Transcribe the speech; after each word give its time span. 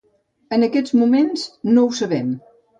En 0.57 0.67
aquests 0.67 0.95
moments, 1.03 1.45
no 1.77 1.87
ho 1.91 1.95
sabem. 2.03 2.37